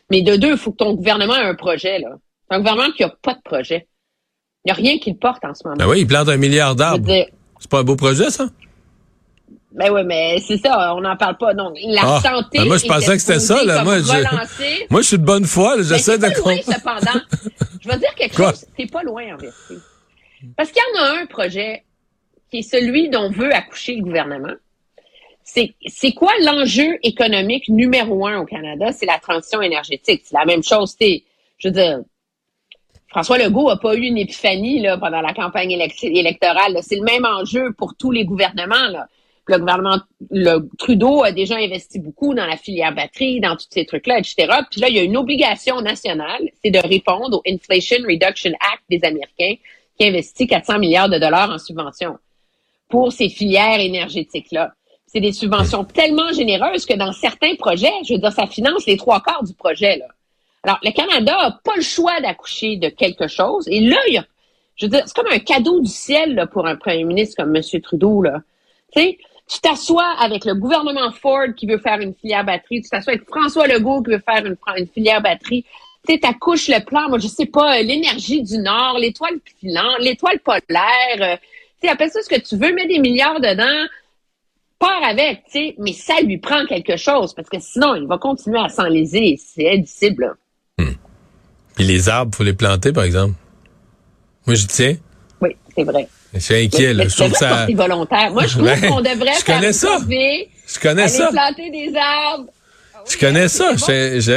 Mais 0.09 0.21
de 0.21 0.35
deux, 0.35 0.51
il 0.51 0.57
faut 0.57 0.71
que 0.71 0.77
ton 0.77 0.93
gouvernement 0.93 1.35
ait 1.35 1.45
un 1.45 1.55
projet, 1.55 1.99
là. 1.99 2.09
C'est 2.49 2.55
un 2.55 2.59
gouvernement 2.59 2.91
qui 2.91 3.03
a 3.03 3.09
pas 3.09 3.33
de 3.33 3.41
projet. 3.43 3.87
Il 4.65 4.67
n'y 4.67 4.71
a 4.71 4.75
rien 4.75 4.97
qui 4.99 5.11
le 5.11 5.17
porte 5.17 5.43
en 5.43 5.53
ce 5.53 5.63
moment. 5.65 5.77
Ben 5.77 5.87
oui, 5.87 6.01
il 6.01 6.07
plante 6.07 6.29
un 6.29 6.37
milliard 6.37 6.75
d'arbres. 6.75 7.25
C'est 7.59 7.69
pas 7.69 7.79
un 7.79 7.83
beau 7.83 7.95
projet, 7.95 8.29
ça? 8.29 8.47
Ben 9.73 9.91
oui, 9.91 10.03
mais 10.05 10.37
c'est 10.39 10.57
ça, 10.57 10.93
on 10.95 11.01
n'en 11.01 11.17
parle 11.17 11.37
pas. 11.37 11.53
Donc, 11.55 11.75
la 11.83 12.01
ah, 12.03 12.21
santé. 12.21 12.59
Ben 12.59 12.67
moi, 12.67 12.77
je 12.77 12.85
pensais 12.85 13.13
que 13.13 13.17
c'était 13.17 13.39
ça, 13.39 13.63
là. 13.63 13.83
Moi, 13.83 13.99
je, 13.99 14.85
moi, 14.89 15.01
je 15.01 15.07
suis 15.07 15.17
de 15.17 15.25
bonne 15.25 15.45
foi, 15.45 15.81
j'essaie 15.81 16.19
de 16.19 16.27
cependant. 16.27 17.19
je 17.81 17.89
vais 17.89 17.97
dire 17.97 18.13
quelque 18.15 18.35
chose. 18.35 18.65
T'es 18.77 18.85
pas 18.85 19.01
loin, 19.01 19.33
en 19.33 19.37
vérité. 19.37 19.75
Parce 20.55 20.71
qu'il 20.71 20.81
y 20.81 20.99
en 20.99 21.03
a 21.03 21.21
un 21.21 21.25
projet 21.25 21.83
qui 22.51 22.59
est 22.59 22.61
celui 22.61 23.09
dont 23.09 23.31
veut 23.31 23.53
accoucher 23.53 23.95
le 23.95 24.03
gouvernement. 24.03 24.53
C'est, 25.43 25.73
c'est 25.87 26.13
quoi 26.13 26.31
l'enjeu 26.41 26.99
économique 27.01 27.67
numéro 27.67 28.27
un 28.27 28.39
au 28.39 28.45
Canada? 28.45 28.91
C'est 28.91 29.07
la 29.07 29.17
transition 29.17 29.61
énergétique. 29.61 30.21
C'est 30.25 30.37
la 30.37 30.45
même 30.45 30.63
chose. 30.63 30.95
Je 30.99 31.67
veux 31.67 31.73
dire, 31.73 31.99
François 33.07 33.39
Legault 33.39 33.69
n'a 33.69 33.77
pas 33.77 33.95
eu 33.95 34.01
une 34.01 34.17
épiphanie 34.19 34.81
là, 34.81 34.97
pendant 34.97 35.21
la 35.21 35.33
campagne 35.33 35.71
électorale. 35.71 36.77
C'est 36.81 36.95
le 36.95 37.03
même 37.03 37.25
enjeu 37.25 37.73
pour 37.73 37.95
tous 37.95 38.11
les 38.11 38.23
gouvernements. 38.23 38.87
Là. 38.89 39.07
Le 39.47 39.57
gouvernement 39.57 39.99
le 40.31 40.59
Trudeau 40.77 41.23
a 41.23 41.31
déjà 41.31 41.57
investi 41.57 41.99
beaucoup 41.99 42.33
dans 42.33 42.45
la 42.45 42.55
filière 42.55 42.93
batterie, 42.95 43.41
dans 43.41 43.55
tous 43.55 43.67
ces 43.69 43.85
trucs-là, 43.85 44.19
etc. 44.19 44.47
Puis 44.71 44.79
là, 44.79 44.87
il 44.89 44.95
y 44.95 44.99
a 44.99 45.03
une 45.03 45.17
obligation 45.17 45.81
nationale, 45.81 46.49
c'est 46.63 46.71
de 46.71 46.79
répondre 46.79 47.37
au 47.37 47.41
Inflation 47.45 47.97
Reduction 48.07 48.51
Act 48.51 48.83
des 48.89 49.03
Américains 49.03 49.55
qui 49.97 50.07
investit 50.07 50.47
400 50.47 50.79
milliards 50.79 51.09
de 51.09 51.17
dollars 51.17 51.49
en 51.49 51.57
subventions 51.57 52.17
pour 52.89 53.11
ces 53.11 53.29
filières 53.29 53.79
énergétiques-là. 53.79 54.73
C'est 55.07 55.19
des 55.19 55.33
subventions 55.33 55.83
tellement 55.83 56.31
généreuses 56.31 56.85
que 56.85 56.93
dans 56.93 57.11
certains 57.11 57.55
projets, 57.55 57.91
je 58.07 58.13
veux 58.13 58.19
dire, 58.19 58.31
ça 58.31 58.47
finance 58.47 58.85
les 58.85 58.97
trois 58.97 59.21
quarts 59.21 59.43
du 59.43 59.53
projet. 59.53 60.01
Alors, 60.63 60.79
le 60.83 60.91
Canada 60.91 61.35
n'a 61.39 61.59
pas 61.63 61.75
le 61.75 61.81
choix 61.81 62.19
d'accoucher 62.21 62.77
de 62.77 62.89
quelque 62.89 63.27
chose. 63.27 63.67
Et 63.67 63.81
là, 63.81 63.97
il 64.07 64.13
y 64.13 64.17
a, 64.17 64.25
je 64.75 64.85
veux 64.85 64.89
dire, 64.89 65.03
c'est 65.05 65.15
comme 65.15 65.31
un 65.31 65.39
cadeau 65.39 65.81
du 65.81 65.89
ciel 65.89 66.47
pour 66.51 66.65
un 66.65 66.75
premier 66.75 67.03
ministre 67.03 67.43
comme 67.43 67.55
M. 67.55 67.61
Trudeau. 67.81 68.21
Là. 68.21 68.41
Tu 68.95 69.01
sais, 69.01 69.17
tu 69.47 69.59
t'assois 69.59 70.15
avec 70.19 70.45
le 70.45 70.55
gouvernement 70.55 71.11
Ford 71.11 71.47
qui 71.55 71.67
veut 71.67 71.77
faire 71.77 71.99
une 71.99 72.13
filière 72.13 72.45
batterie, 72.45 72.81
tu 72.81 72.89
t'assois 72.89 73.13
avec 73.13 73.27
François 73.27 73.67
Legault 73.67 74.01
qui 74.01 74.11
veut 74.11 74.23
faire 74.25 74.45
une, 74.45 74.57
une 74.77 74.87
filière 74.87 75.21
batterie. 75.21 75.65
Tu 76.05 76.13
sais, 76.13 76.19
t'accouches 76.19 76.67
le 76.67 76.83
plan, 76.83 77.07
moi, 77.07 77.17
je 77.17 77.27
sais 77.27 77.45
pas, 77.45 77.79
euh, 77.79 77.83
l'énergie 77.83 78.41
du 78.41 78.57
Nord, 78.57 78.97
l'étoile 78.99 79.39
filante, 79.59 79.99
l'étoile 79.99 80.39
polaire, 80.39 80.61
euh, 81.19 81.35
tu 81.81 81.87
sais, 81.87 81.89
appelle 81.89 82.09
ça 82.09 82.21
ce 82.21 82.29
que 82.29 82.39
tu 82.41 82.57
veux, 82.57 82.73
mets 82.73 82.87
des 82.87 82.99
milliards 82.99 83.39
dedans, 83.39 83.87
pars 84.79 85.03
avec, 85.03 85.43
tu 85.45 85.51
sais, 85.51 85.75
mais 85.79 85.93
ça 85.93 86.19
lui 86.21 86.39
prend 86.39 86.65
quelque 86.65 86.97
chose, 86.97 87.33
parce 87.33 87.47
que 87.47 87.59
sinon, 87.59 87.95
il 87.95 88.05
va 88.05 88.17
continuer 88.17 88.59
à 88.59 88.67
s'enliser, 88.67 89.39
c'est 89.41 89.71
indicible, 89.71 90.35
là. 90.77 90.83
Hmm. 90.83 90.95
Puis 91.75 91.85
les 91.85 92.09
arbres, 92.09 92.35
faut 92.35 92.43
les 92.43 92.53
planter, 92.53 92.91
par 92.91 93.05
exemple. 93.05 93.35
Moi, 94.45 94.55
je 94.55 94.67
tiens. 94.67 94.95
Oui, 95.39 95.55
c'est 95.73 95.83
vrai. 95.83 96.09
Je 96.33 96.39
suis 96.39 96.55
inquiet, 96.55 96.93
là. 96.93 97.07
Je 97.07 97.15
trouve 97.15 97.33
ça. 97.33 97.67
volontaire. 97.73 98.31
Moi, 98.31 98.47
je 98.47 98.53
trouve 98.57 98.65
ben, 98.65 98.81
qu'on 98.81 99.01
devrait 99.01 99.33
je 99.39 99.45
connais 99.45 99.73
ça. 99.73 99.99
je 100.07 100.79
connais 100.79 101.07
ça. 101.07 101.29
planter 101.31 101.69
des 101.69 101.93
arbres. 101.95 102.47
Je 103.09 103.17
connais 103.17 103.47
ça. 103.47 103.71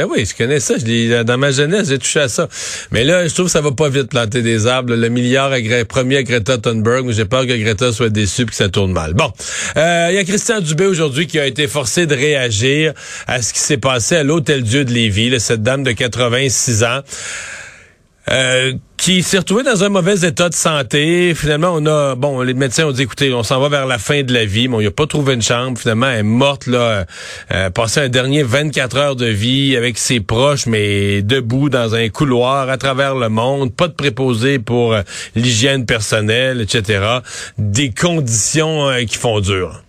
oui, 0.09 0.25
je 0.25 0.35
connais 0.35 0.59
ça. 0.59 1.23
dans 1.23 1.37
ma 1.37 1.51
jeunesse, 1.51 1.89
j'ai 1.89 1.97
touché 1.97 2.19
à 2.19 2.27
ça. 2.27 2.47
Mais 2.91 3.03
là, 3.03 3.27
je 3.27 3.33
trouve 3.33 3.45
que 3.45 3.51
ça 3.51 3.61
va 3.61 3.71
pas 3.71 3.89
vite 3.89 4.09
planter 4.09 4.41
des 4.41 4.67
arbres. 4.67 4.93
Le 4.93 5.09
milliard 5.09 5.51
à, 5.51 5.85
promis 5.85 6.15
à 6.15 6.23
Greta 6.23 6.57
Thunberg, 6.57 7.05
mais 7.05 7.13
j'ai 7.13 7.25
peur 7.25 7.45
que 7.45 7.55
Greta 7.55 7.91
soit 7.91 8.09
déçue 8.09 8.43
et 8.43 8.45
que 8.45 8.55
ça 8.55 8.69
tourne 8.69 8.91
mal. 8.91 9.13
Bon, 9.13 9.31
euh, 9.77 10.07
il 10.09 10.15
y 10.15 10.17
a 10.17 10.23
Christian 10.23 10.59
Dubé 10.59 10.85
aujourd'hui 10.85 11.27
qui 11.27 11.39
a 11.39 11.45
été 11.45 11.67
forcé 11.67 12.05
de 12.05 12.15
réagir 12.15 12.93
à 13.27 13.41
ce 13.41 13.53
qui 13.53 13.59
s'est 13.59 13.77
passé 13.77 14.17
à 14.17 14.23
l'Hôtel 14.23 14.63
Dieu 14.63 14.85
de 14.85 14.91
Lévis, 14.91 15.39
cette 15.39 15.63
dame 15.63 15.83
de 15.83 15.91
86 15.91 16.83
ans. 16.83 17.01
Euh, 18.29 18.73
qui 18.97 19.23
s'est 19.23 19.37
retrouvé 19.37 19.63
dans 19.63 19.83
un 19.83 19.89
mauvais 19.89 20.27
état 20.27 20.49
de 20.49 20.53
santé. 20.53 21.33
Finalement, 21.33 21.69
on 21.73 21.85
a, 21.85 22.15
bon, 22.15 22.41
les 22.41 22.53
médecins 22.53 22.85
ont 22.85 22.91
dit, 22.91 23.03
écoutez, 23.03 23.33
on 23.33 23.43
s'en 23.43 23.59
va 23.61 23.69
vers 23.69 23.85
la 23.85 23.99
fin 23.99 24.23
de 24.23 24.33
la 24.33 24.43
vie, 24.43 24.67
mais 24.67 24.75
on 24.75 24.81
n'a 24.81 24.91
pas 24.91 25.05
trouvé 25.05 25.35
une 25.35 25.41
chambre. 25.41 25.77
Finalement, 25.77 26.07
elle 26.07 26.19
est 26.19 26.23
morte, 26.23 26.67
là, 26.67 27.05
euh, 27.53 27.69
passé 27.69 28.01
un 28.01 28.09
dernier 28.09 28.43
24 28.43 28.97
heures 28.97 29.15
de 29.15 29.27
vie 29.27 29.77
avec 29.77 29.97
ses 29.97 30.19
proches, 30.19 30.65
mais 30.65 31.21
debout 31.21 31.69
dans 31.69 31.95
un 31.95 32.09
couloir 32.09 32.69
à 32.69 32.77
travers 32.77 33.15
le 33.15 33.29
monde, 33.29 33.73
pas 33.73 33.87
de 33.87 33.93
préposé 33.93 34.59
pour 34.59 34.93
euh, 34.93 35.03
l'hygiène 35.35 35.85
personnelle, 35.85 36.59
etc. 36.59 37.19
Des 37.57 37.91
conditions 37.91 38.89
euh, 38.89 39.03
qui 39.03 39.15
font 39.15 39.39
dur. 39.39 39.83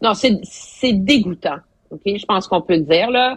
Non, 0.00 0.14
c'est 0.14 0.92
dégoûtant. 0.92 1.58
Ok, 1.90 2.00
je 2.06 2.24
pense 2.24 2.48
qu'on 2.48 2.62
peut 2.62 2.76
le 2.76 2.80
dire 2.80 3.10
là. 3.10 3.36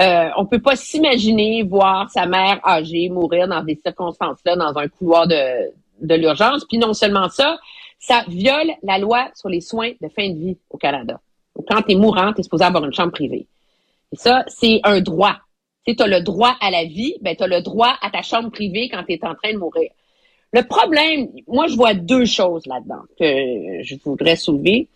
Euh, 0.00 0.28
on 0.36 0.46
peut 0.46 0.60
pas 0.60 0.76
s'imaginer 0.76 1.62
voir 1.64 2.08
sa 2.10 2.26
mère 2.26 2.60
âgée 2.64 3.08
mourir 3.08 3.48
dans 3.48 3.62
des 3.62 3.76
circonstances-là, 3.76 4.54
dans 4.54 4.76
un 4.78 4.88
couloir 4.88 5.26
de, 5.26 5.72
de 6.00 6.14
l'urgence. 6.14 6.64
Puis 6.64 6.78
non 6.78 6.94
seulement 6.94 7.28
ça, 7.28 7.58
ça 7.98 8.24
viole 8.28 8.70
la 8.82 8.98
loi 8.98 9.28
sur 9.34 9.48
les 9.48 9.60
soins 9.60 9.92
de 10.00 10.08
fin 10.08 10.28
de 10.30 10.38
vie 10.38 10.56
au 10.70 10.78
Canada. 10.78 11.20
quand 11.68 11.82
tu 11.82 11.92
es 11.92 11.94
mourant, 11.96 12.32
tu 12.32 12.40
es 12.40 12.42
supposé 12.44 12.64
avoir 12.64 12.84
une 12.84 12.92
chambre 12.92 13.12
privée. 13.12 13.46
Et 14.12 14.16
ça, 14.16 14.44
c'est 14.46 14.80
un 14.84 15.00
droit. 15.00 15.36
Tu 15.86 15.96
as 15.98 16.06
le 16.06 16.20
droit 16.20 16.54
à 16.60 16.70
la 16.70 16.84
vie, 16.84 17.16
ben 17.22 17.34
tu 17.34 17.42
as 17.42 17.46
le 17.46 17.62
droit 17.62 17.94
à 18.02 18.10
ta 18.10 18.22
chambre 18.22 18.50
privée 18.50 18.88
quand 18.88 19.02
tu 19.04 19.14
es 19.14 19.24
en 19.24 19.34
train 19.34 19.52
de 19.52 19.58
mourir. 19.58 19.90
Le 20.52 20.62
problème, 20.62 21.28
moi, 21.46 21.66
je 21.66 21.76
vois 21.76 21.94
deux 21.94 22.24
choses 22.24 22.66
là-dedans 22.66 23.02
que 23.18 23.82
je 23.82 23.96
voudrais 24.04 24.36
soulever. 24.36 24.88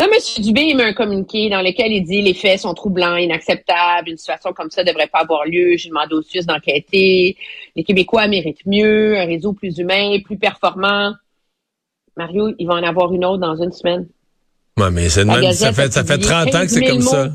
Là, 0.00 0.06
M. 0.06 0.42
Dubé 0.42 0.72
met 0.72 0.84
un 0.84 0.92
communiqué 0.94 1.50
dans 1.50 1.60
lequel 1.60 1.92
il 1.92 2.02
dit 2.02 2.22
les 2.22 2.32
faits 2.32 2.60
sont 2.60 2.72
troublants, 2.72 3.16
inacceptables, 3.16 4.08
une 4.08 4.16
situation 4.16 4.54
comme 4.54 4.70
ça 4.70 4.82
ne 4.82 4.88
devrait 4.88 5.08
pas 5.08 5.18
avoir 5.18 5.44
lieu. 5.44 5.76
J'ai 5.76 5.90
demandé 5.90 6.14
au 6.14 6.22
SUS 6.22 6.46
d'enquêter. 6.46 7.36
Les 7.76 7.84
Québécois 7.84 8.26
méritent 8.26 8.64
mieux, 8.64 9.18
un 9.18 9.26
réseau 9.26 9.52
plus 9.52 9.76
humain, 9.76 10.18
plus 10.24 10.38
performant. 10.38 11.12
Mario, 12.16 12.54
il 12.58 12.66
va 12.66 12.76
en 12.76 12.82
avoir 12.82 13.12
une 13.12 13.26
autre 13.26 13.42
dans 13.42 13.62
une 13.62 13.72
semaine. 13.72 14.08
Oui, 14.78 14.86
mais 14.90 15.10
ça, 15.10 15.72
fait, 15.74 15.92
ça 15.92 16.02
fait 16.02 16.16
30 16.16 16.54
ans 16.54 16.60
que 16.62 16.68
c'est 16.68 16.86
comme 16.86 17.02
ça. 17.02 17.28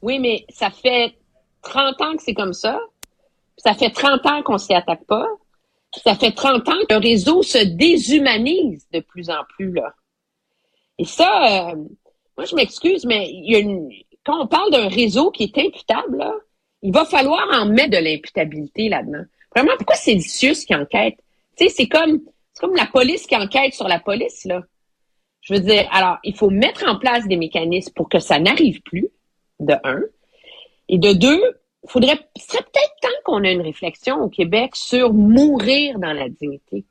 Oui, 0.00 0.18
mais 0.18 0.46
ça 0.48 0.70
fait 0.70 1.12
30 1.60 2.00
ans 2.00 2.16
que 2.16 2.22
c'est 2.22 2.32
comme 2.32 2.54
ça. 2.54 2.80
Ça 3.58 3.74
fait 3.74 3.90
30 3.90 4.24
ans 4.24 4.42
qu'on 4.42 4.56
s'y 4.56 4.72
attaque 4.72 5.04
pas. 5.04 5.26
Ça 6.02 6.14
fait 6.14 6.32
30 6.32 6.66
ans 6.70 6.78
que 6.88 6.94
le 6.94 7.00
réseau 7.00 7.42
se 7.42 7.58
déshumanise 7.58 8.86
de 8.94 9.00
plus 9.00 9.28
en 9.28 9.44
plus, 9.54 9.72
là. 9.72 9.92
Et 10.98 11.04
ça, 11.04 11.70
euh, 11.70 11.76
moi, 12.36 12.44
je 12.44 12.54
m'excuse, 12.54 13.04
mais 13.04 13.28
il 13.30 13.50
y 13.50 13.56
a 13.56 13.58
une, 13.60 13.90
quand 14.24 14.42
on 14.42 14.46
parle 14.46 14.70
d'un 14.70 14.88
réseau 14.88 15.30
qui 15.30 15.44
est 15.44 15.58
imputable, 15.58 16.18
là, 16.18 16.34
il 16.82 16.92
va 16.92 17.04
falloir 17.04 17.46
en 17.52 17.66
mettre 17.66 17.90
de 17.90 18.04
l'imputabilité 18.04 18.88
là-dedans. 18.88 19.24
Vraiment, 19.54 19.72
pourquoi 19.76 19.96
c'est 19.96 20.14
le 20.14 20.20
CIUS 20.20 20.64
qui 20.66 20.74
enquête? 20.74 21.16
Tu 21.56 21.66
sais, 21.66 21.74
c'est 21.74 21.88
comme, 21.88 22.20
c'est 22.52 22.60
comme 22.60 22.76
la 22.76 22.86
police 22.86 23.26
qui 23.26 23.36
enquête 23.36 23.74
sur 23.74 23.88
la 23.88 23.98
police, 23.98 24.44
là. 24.44 24.62
Je 25.40 25.54
veux 25.54 25.60
dire, 25.60 25.88
alors, 25.92 26.18
il 26.24 26.36
faut 26.36 26.50
mettre 26.50 26.86
en 26.86 26.98
place 26.98 27.26
des 27.26 27.36
mécanismes 27.36 27.92
pour 27.94 28.08
que 28.08 28.18
ça 28.18 28.38
n'arrive 28.38 28.82
plus, 28.82 29.08
de 29.60 29.74
un. 29.84 30.02
Et 30.88 30.98
de 30.98 31.12
deux, 31.12 31.42
faudrait, 31.86 32.18
ce 32.36 32.46
serait 32.46 32.62
peut-être 32.64 32.94
temps 33.00 33.20
qu'on 33.24 33.42
ait 33.44 33.52
une 33.52 33.62
réflexion 33.62 34.20
au 34.20 34.28
Québec 34.28 34.76
sur 34.76 35.14
mourir 35.14 35.98
dans 35.98 36.12
la 36.12 36.28
dignité. 36.28 36.84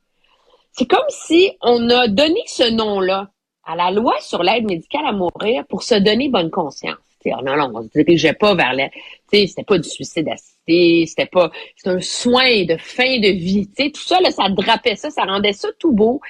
C'est 0.71 0.87
comme 0.87 1.05
si 1.09 1.51
on 1.61 1.89
a 1.89 2.07
donné 2.07 2.41
ce 2.47 2.69
nom-là 2.69 3.31
à 3.67 3.75
la 3.75 3.91
loi 3.91 4.15
sur 4.21 4.41
l'aide 4.41 4.65
médicale 4.65 5.05
à 5.05 5.11
mourir 5.11 5.65
pour 5.67 5.83
se 5.83 5.95
donner 5.95 6.29
bonne 6.29 6.49
conscience. 6.49 6.97
non, 7.25 7.57
non, 7.57 7.71
on 7.75 7.83
se 7.83 7.89
dirigeait 7.89 8.33
pas 8.33 8.55
vers 8.55 8.73
la, 8.73 8.89
c'était 9.29 9.63
pas 9.63 9.77
du 9.77 9.89
suicide 9.89 10.29
assisté, 10.29 11.05
c'était 11.05 11.25
pas, 11.25 11.51
c'était 11.75 11.89
un 11.89 11.99
soin 11.99 12.63
de 12.63 12.77
fin 12.77 13.19
de 13.19 13.27
vie, 13.27 13.67
tout 13.75 14.01
ça, 14.01 14.21
là, 14.21 14.31
ça 14.31 14.47
drapait 14.49 14.95
ça, 14.95 15.09
ça 15.09 15.23
rendait 15.23 15.53
ça 15.53 15.67
tout 15.79 15.91
beau. 15.91 16.21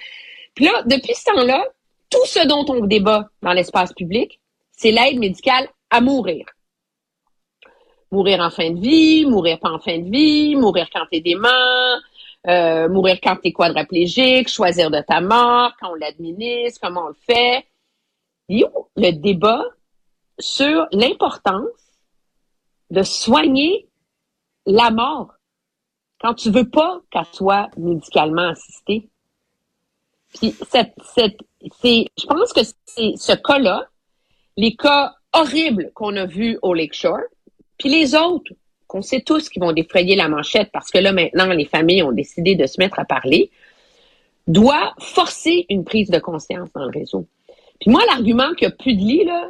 Puis 0.56 0.66
là, 0.66 0.82
depuis 0.88 1.14
ce 1.14 1.26
temps-là, 1.26 1.64
tout 2.10 2.26
ce 2.26 2.48
dont 2.48 2.66
on 2.70 2.86
débat 2.86 3.30
dans 3.44 3.54
l'espace 3.54 3.94
public, 3.94 4.40
c'est 4.72 4.92
l'aide 4.92 5.20
médicale 5.20 5.68
à 5.92 6.02
mourir. 6.02 6.46
Mourir 8.12 8.40
en 8.40 8.50
fin 8.50 8.72
de 8.72 8.80
vie, 8.80 9.26
mourir 9.26 9.60
pas 9.60 9.70
en 9.70 9.80
fin 9.80 10.00
de 10.00 10.10
vie, 10.10 10.56
mourir 10.56 10.88
quand 10.92 11.06
t'es 11.12 11.20
dément, 11.20 11.48
euh, 12.48 12.88
mourir 12.88 13.18
quand 13.22 13.36
tu 13.36 13.50
es 13.50 13.52
quadraplégique, 13.54 14.48
choisir 14.48 14.90
de 14.90 15.02
ta 15.02 15.22
mort, 15.22 15.74
quand 15.80 15.92
on 15.92 15.96
l'administre, 15.96 16.80
comment 16.82 17.06
on 17.06 17.10
le 17.10 17.18
fait. 17.26 17.68
Il 18.50 18.66
le 18.96 19.12
débat 19.12 19.64
sur 20.40 20.88
l'importance 20.92 21.66
de 22.90 23.04
soigner 23.04 23.90
la 24.66 24.92
mort 24.92 25.34
quand 26.20 26.34
tu 26.34 26.50
veux 26.50 26.70
pas 26.70 27.02
qu'elle 27.12 27.26
soit 27.34 27.70
médicalement 27.78 28.50
assistée. 28.50 29.10
Puis 30.34 30.56
cette, 30.70 30.94
cette, 31.14 31.40
c'est, 31.82 32.08
je 32.18 32.26
pense 32.26 32.54
que 32.54 32.62
c'est 32.86 33.16
ce 33.18 33.34
cas-là, 33.34 33.88
les 34.56 34.76
cas 34.76 35.16
horribles 35.34 35.92
qu'on 35.94 36.16
a 36.16 36.26
vus 36.26 36.58
au 36.62 36.74
Lakeshore, 36.74 37.22
puis 37.78 37.90
les 37.90 38.16
autres 38.16 38.52
qu'on 38.88 39.02
sait 39.02 39.22
tous 39.22 39.50
qui 39.50 39.60
vont 39.60 39.74
défrayer 39.74 40.16
la 40.16 40.30
manchette 40.30 40.70
parce 40.72 40.90
que 40.90 40.98
là, 40.98 41.12
maintenant, 41.12 41.48
les 41.48 41.66
familles 41.66 42.04
ont 42.04 42.12
décidé 42.12 42.56
de 42.56 42.66
se 42.66 42.80
mettre 42.80 43.00
à 43.00 43.06
parler, 43.06 43.52
doit 44.48 44.94
forcer 45.00 45.66
une 45.70 45.84
prise 45.84 46.10
de 46.10 46.20
conscience 46.20 46.72
dans 46.74 46.86
le 46.86 46.92
réseau. 46.92 47.28
Puis 47.80 47.92
moi, 47.92 48.02
l'argument 48.08 48.54
qu'il 48.56 48.68
n'y 48.68 48.74
a 48.74 48.76
plus 48.78 48.96
de 48.96 49.02
lit, 49.02 49.24
là, 49.26 49.50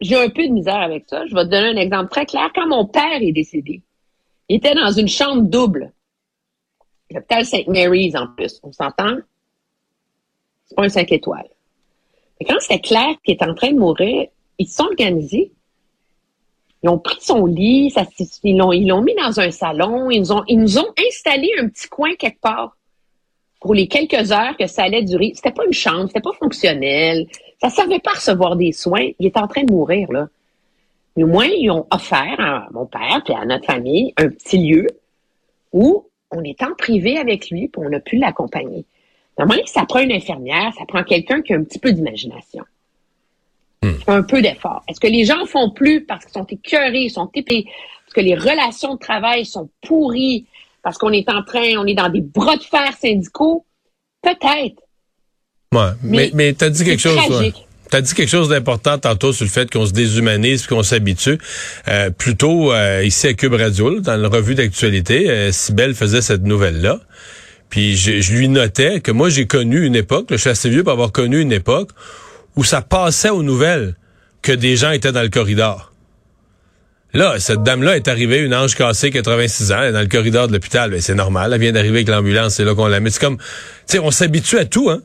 j'ai 0.00 0.16
un 0.16 0.30
peu 0.30 0.46
de 0.46 0.52
misère 0.52 0.80
avec 0.80 1.04
ça. 1.06 1.26
Je 1.26 1.34
vais 1.34 1.44
te 1.44 1.50
donner 1.50 1.68
un 1.68 1.76
exemple 1.76 2.10
très 2.10 2.24
clair. 2.24 2.50
Quand 2.54 2.66
mon 2.66 2.86
père 2.86 3.20
est 3.20 3.32
décédé, 3.32 3.82
il 4.48 4.56
était 4.56 4.74
dans 4.74 4.90
une 4.90 5.08
chambre 5.08 5.42
double. 5.42 5.92
L'hôpital 7.10 7.44
St. 7.44 7.68
Mary's 7.68 8.14
en 8.14 8.28
plus. 8.28 8.58
On 8.62 8.72
s'entend? 8.72 9.18
C'est 10.64 10.74
pas 10.74 10.84
un 10.84 10.88
5 10.88 11.12
étoiles. 11.12 11.50
Mais 12.38 12.46
quand 12.46 12.58
c'était 12.60 12.80
clair 12.80 13.16
qu'il 13.22 13.34
est 13.34 13.42
en 13.42 13.54
train 13.54 13.72
de 13.72 13.78
mourir, 13.78 14.28
ils 14.58 14.66
se 14.66 14.76
sont 14.76 14.84
organisés 14.84 15.52
Ils 16.82 16.88
ont 16.88 16.98
pris 16.98 17.18
son 17.20 17.44
lit, 17.46 17.92
ils 18.42 18.56
l'ont, 18.56 18.72
ils 18.72 18.88
l'ont 18.88 19.02
mis 19.02 19.14
dans 19.14 19.38
un 19.38 19.50
salon, 19.50 20.10
ils 20.10 20.20
nous 20.20 20.32
ont, 20.32 20.42
ils 20.48 20.58
nous 20.58 20.78
ont 20.78 20.92
installé 21.08 21.50
un 21.58 21.68
petit 21.68 21.88
coin 21.88 22.14
quelque 22.14 22.40
part 22.40 22.76
pour 23.60 23.74
les 23.74 23.86
quelques 23.86 24.32
heures 24.32 24.56
que 24.58 24.66
ça 24.66 24.84
allait 24.84 25.02
durer. 25.02 25.32
C'était 25.34 25.50
pas 25.50 25.66
une 25.66 25.74
chambre, 25.74 26.06
c'était 26.06 26.20
pas 26.20 26.32
fonctionnel. 26.38 27.26
Ça 27.60 27.68
servait 27.68 27.98
pas 27.98 28.12
recevoir 28.12 28.56
des 28.56 28.72
soins. 28.72 29.06
Il 29.18 29.26
est 29.26 29.36
en 29.36 29.46
train 29.46 29.64
de 29.64 29.72
mourir, 29.72 30.10
là. 30.10 30.28
Mais 31.16 31.24
au 31.24 31.26
moins, 31.26 31.46
ils 31.46 31.70
ont 31.70 31.86
offert 31.90 32.36
à 32.38 32.68
mon 32.72 32.86
père 32.86 33.20
et 33.28 33.34
à 33.34 33.44
notre 33.44 33.66
famille 33.66 34.14
un 34.16 34.28
petit 34.28 34.58
lieu 34.58 34.86
où 35.72 36.06
on 36.30 36.42
est 36.42 36.62
en 36.62 36.74
privé 36.74 37.18
avec 37.18 37.50
lui 37.50 37.68
puis 37.68 37.82
on 37.84 37.92
a 37.92 38.00
pu 38.00 38.16
l'accompagner. 38.16 38.84
Normalement, 39.38 39.66
ça 39.66 39.84
prend 39.86 40.00
une 40.00 40.12
infirmière, 40.12 40.72
ça 40.78 40.84
prend 40.86 41.02
quelqu'un 41.02 41.42
qui 41.42 41.52
a 41.52 41.56
un 41.56 41.64
petit 41.64 41.78
peu 41.78 41.92
d'imagination. 41.92 42.64
Hmm. 43.82 43.92
Un 44.08 44.22
peu 44.22 44.42
d'effort. 44.42 44.82
Est-ce 44.88 45.00
que 45.00 45.06
les 45.06 45.24
gens 45.24 45.46
font 45.46 45.70
plus 45.70 46.04
parce 46.04 46.24
qu'ils 46.24 46.34
sont 46.34 46.46
écœurés, 46.46 47.04
ils 47.04 47.10
sont 47.10 47.30
épais, 47.34 47.64
parce 48.04 48.14
que 48.14 48.20
les 48.20 48.34
relations 48.34 48.94
de 48.94 48.98
travail 48.98 49.46
sont 49.46 49.70
pourries, 49.86 50.46
parce 50.82 50.98
qu'on 50.98 51.12
est 51.12 51.28
en 51.30 51.42
train, 51.42 51.78
on 51.78 51.86
est 51.86 51.94
dans 51.94 52.10
des 52.10 52.20
bras 52.20 52.56
de 52.56 52.62
fer 52.62 52.92
syndicaux? 53.00 53.64
Peut-être. 54.22 54.82
Ouais, 55.72 55.92
mais, 56.02 56.30
mais, 56.34 56.52
t'as 56.52 56.68
dit 56.68 56.84
quelque 56.84 57.00
chose. 57.00 57.16
Tu 57.90 57.96
as 57.96 58.02
dit 58.02 58.14
quelque 58.14 58.28
chose 58.28 58.48
d'important 58.48 58.98
tantôt 58.98 59.32
sur 59.32 59.44
le 59.44 59.50
fait 59.50 59.70
qu'on 59.70 59.86
se 59.86 59.92
déshumanise 59.92 60.66
qu'on 60.66 60.82
s'habitue. 60.82 61.38
Euh, 61.88 62.10
plutôt 62.10 62.72
euh, 62.72 63.02
ici 63.02 63.28
à 63.28 63.34
Cube 63.34 63.54
Radio, 63.54 63.98
dans 64.00 64.16
la 64.16 64.28
revue 64.28 64.54
d'actualité, 64.54 65.28
euh, 65.30 65.52
Sibelle 65.52 65.94
faisait 65.94 66.22
cette 66.22 66.42
nouvelle-là. 66.42 67.00
Puis 67.68 67.96
je, 67.96 68.20
je, 68.20 68.32
lui 68.32 68.48
notais 68.48 69.00
que 69.00 69.10
moi 69.10 69.28
j'ai 69.28 69.46
connu 69.46 69.84
une 69.86 69.96
époque, 69.96 70.26
je 70.30 70.36
suis 70.36 70.50
assez 70.50 70.68
vieux 70.68 70.82
pour 70.82 70.92
avoir 70.92 71.12
connu 71.12 71.40
une 71.40 71.52
époque 71.52 71.90
où 72.56 72.64
ça 72.64 72.82
passait 72.82 73.30
aux 73.30 73.42
nouvelles 73.42 73.94
que 74.42 74.52
des 74.52 74.76
gens 74.76 74.90
étaient 74.90 75.12
dans 75.12 75.22
le 75.22 75.28
corridor. 75.28 75.92
Là, 77.12 77.40
cette 77.40 77.62
dame-là 77.62 77.96
est 77.96 78.06
arrivée, 78.06 78.38
une 78.38 78.54
ange 78.54 78.76
cassée, 78.76 79.10
86 79.10 79.72
ans, 79.72 79.78
elle 79.82 79.88
est 79.88 79.92
dans 79.92 80.00
le 80.00 80.06
corridor 80.06 80.46
de 80.46 80.52
l'hôpital. 80.52 80.90
Ben, 80.90 81.00
c'est 81.00 81.14
normal, 81.14 81.52
elle 81.52 81.60
vient 81.60 81.72
d'arriver 81.72 81.98
avec 81.98 82.08
l'ambulance, 82.08 82.54
c'est 82.54 82.64
là 82.64 82.74
qu'on 82.74 82.86
la 82.86 83.00
met. 83.00 83.10
C'est 83.10 83.20
comme, 83.20 83.38
tu 83.38 83.44
sais, 83.86 83.98
on 83.98 84.10
s'habitue 84.10 84.58
à 84.58 84.64
tout, 84.64 84.90
hein. 84.90 85.02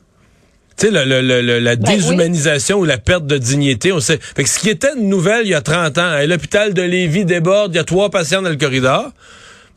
Tu 0.76 0.88
sais, 0.88 0.92
la 0.92 1.06
ben 1.06 1.76
déshumanisation 1.76 2.78
ou 2.78 2.84
la 2.84 2.98
perte 2.98 3.26
de 3.26 3.38
dignité, 3.38 3.92
on 3.92 4.00
sait. 4.00 4.18
Fait 4.20 4.44
que 4.44 4.48
ce 4.48 4.58
qui 4.58 4.68
était 4.68 4.94
une 4.94 5.08
nouvelle 5.08 5.46
il 5.46 5.50
y 5.50 5.54
a 5.54 5.62
30 5.62 5.96
ans, 5.96 6.18
l'hôpital 6.26 6.74
de 6.74 6.82
Lévis 6.82 7.24
déborde, 7.24 7.72
il 7.72 7.76
y 7.78 7.80
a 7.80 7.84
trois 7.84 8.10
patients 8.10 8.42
dans 8.42 8.50
le 8.50 8.56
corridor. 8.56 9.10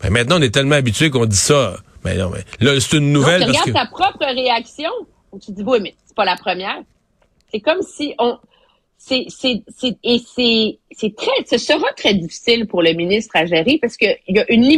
Ben 0.02 0.10
maintenant, 0.10 0.40
on 0.40 0.42
est 0.42 0.54
tellement 0.54 0.76
habitué 0.76 1.10
qu'on 1.10 1.26
dit 1.26 1.38
ça. 1.38 1.78
Ben 2.04 2.18
non, 2.18 2.30
mais 2.30 2.44
là, 2.60 2.78
c'est 2.82 2.98
une 2.98 3.14
nouvelle. 3.14 3.42
tu 3.44 3.48
regardes 3.48 3.74
ta 3.74 3.86
propre 3.86 4.26
réaction. 4.26 4.90
Tu 5.42 5.54
dis, 5.54 5.64
oui, 5.66 5.80
mais 5.82 5.96
c'est 6.06 6.16
pas 6.16 6.26
la 6.26 6.36
première. 6.36 6.82
C'est 7.52 7.60
comme 7.60 7.82
si 7.82 8.14
on, 8.20 8.38
c'est, 8.98 9.26
c'est, 9.30 9.64
c'est, 9.70 9.98
et 10.04 10.20
c'est, 10.20 10.80
c'est 10.92 11.16
très, 11.16 11.32
ce 11.50 11.58
sera 11.58 11.92
très 11.94 12.14
difficile 12.14 12.68
pour 12.68 12.82
le 12.82 12.92
ministre 12.94 13.36
à 13.36 13.46
gérer 13.46 13.80
parce 13.82 13.96
qu'il 13.96 14.18
y 14.28 14.40
a 14.40 14.52
une 14.52 14.62
limite 14.62 14.78